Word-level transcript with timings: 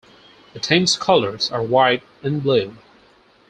The 0.53 0.59
team's 0.59 0.97
colours 0.97 1.51
are 1.51 1.61
white 1.61 2.01
and 2.23 2.41
blue. 2.41 2.75